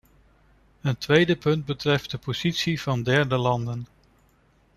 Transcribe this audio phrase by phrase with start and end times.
[0.81, 3.87] Een tweede punt betreft de positie van derde landen.